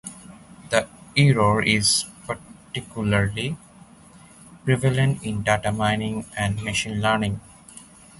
The 0.71 0.87
error 1.15 1.61
is 1.61 2.05
particularly 2.25 3.55
prevalent 4.65 5.21
in 5.23 5.43
data 5.43 5.71
mining 5.71 6.25
and 6.35 6.59
machine 6.63 6.99
learning. 7.03 7.39